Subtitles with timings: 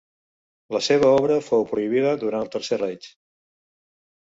[0.75, 3.13] La seva obra fou prohibida durant el Tercer Reich.